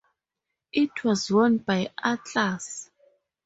It 0.73 1.03
was 1.03 1.29
won 1.29 1.59
by 1.59 1.91
Atlas. 2.03 2.89